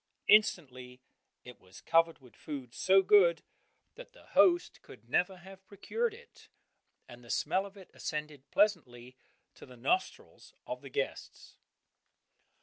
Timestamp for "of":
7.67-7.77, 10.65-10.81